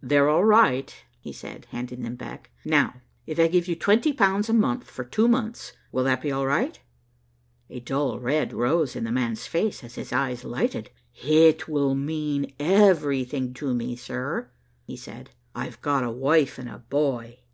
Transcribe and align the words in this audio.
"They're 0.00 0.30
all 0.30 0.46
right," 0.46 0.94
he 1.20 1.30
said, 1.30 1.66
handing 1.68 2.04
them 2.04 2.16
back. 2.16 2.50
"Now, 2.64 3.02
if 3.26 3.38
I 3.38 3.48
give 3.48 3.68
you 3.68 3.76
twenty 3.76 4.14
pounds 4.14 4.48
a 4.48 4.54
month 4.54 4.88
for 4.88 5.04
two 5.04 5.28
months, 5.28 5.74
will 5.92 6.04
that 6.04 6.22
be 6.22 6.32
all 6.32 6.46
right?" 6.46 6.80
A 7.68 7.80
dull 7.80 8.18
red 8.18 8.54
rose 8.54 8.96
in 8.96 9.04
the 9.04 9.12
man's 9.12 9.46
face 9.46 9.84
as 9.84 9.96
his 9.96 10.10
eyes 10.10 10.42
lighted. 10.42 10.88
"It 11.22 11.68
will 11.68 11.94
mean 11.94 12.54
everything 12.58 13.52
to 13.60 13.74
me, 13.74 13.94
sir," 13.94 14.48
he 14.86 14.96
said. 14.96 15.32
"I've 15.54 15.82
got 15.82 16.02
a 16.02 16.10
wife 16.10 16.58
and 16.58 16.70
a 16.70 16.78
boy." 16.78 17.40